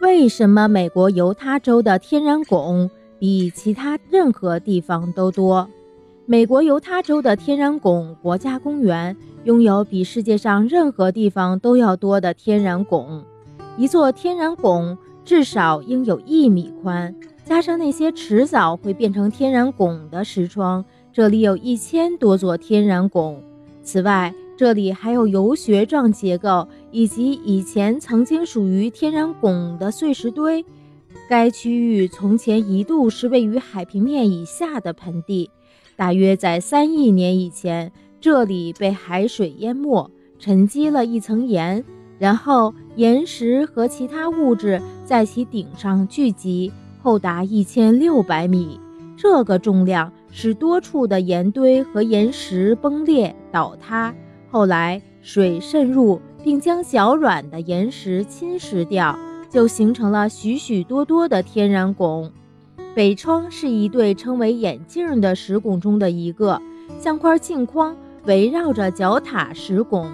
[0.00, 5.68] 为什么美国犹他州的天然汞比其他任何地方都多？
[6.24, 13.22] 美国犹他州的天然汞国家公园拥有比世界上任何地方都要多的天然汞。
[13.76, 17.14] 一座天然汞至少应有一米宽，
[17.44, 20.82] 加上那些迟早会变成天然汞的石窗，
[21.12, 23.36] 这里有一千多座天然汞。
[23.82, 30.62] 此外，这里还有游穴状结构，以及以前曾经属于天然拱的碎石堆。
[31.30, 35.48] 该区域从前一度是位于海平面以下的盆地，
[35.96, 41.82] 大约在三亿年以前，这里被海水淹没，沉积了一层盐，
[42.18, 46.70] 然后岩石和其他物质在其顶上聚集，
[47.02, 48.78] 厚达一千六百米。
[49.16, 54.14] 这个重量使多处的岩堆和岩石崩裂倒塌。
[54.50, 59.16] 后来水渗入，并将较软的岩石侵蚀掉，
[59.48, 62.32] 就形成了许许多多的天然拱。
[62.94, 66.60] 北窗是一对称为眼镜的石拱中的一个，
[66.98, 70.10] 像块镜框，围绕着角塔石拱。